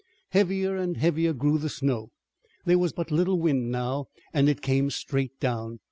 Heavier 0.29 0.75
and 0.77 0.97
heavier 0.97 1.31
grew 1.31 1.59
the 1.59 1.69
snow. 1.69 2.09
There 2.65 2.79
was 2.79 2.91
but 2.91 3.11
little 3.11 3.37
wind 3.37 3.69
now, 3.69 4.07
and 4.33 4.49
it 4.49 4.63
came 4.63 4.89
straight 4.89 5.39
down. 5.39 5.77